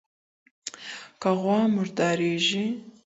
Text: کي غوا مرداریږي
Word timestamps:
کي 1.21 1.31
غوا 1.41 1.59
مرداریږي 1.75 2.65